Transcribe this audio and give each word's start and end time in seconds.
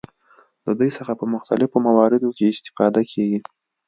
له 0.65 0.71
دوی 0.79 0.89
څخه 0.97 1.13
په 1.19 1.25
مختلفو 1.33 1.77
مواردو 1.87 2.29
کې 2.37 2.51
استفاده 2.55 3.01
کیږي. 3.11 3.39